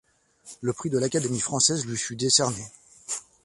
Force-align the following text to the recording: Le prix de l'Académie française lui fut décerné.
Le 0.61 0.73
prix 0.73 0.89
de 0.89 0.97
l'Académie 0.97 1.39
française 1.39 1.85
lui 1.85 1.95
fut 1.95 2.15
décerné. 2.15 2.65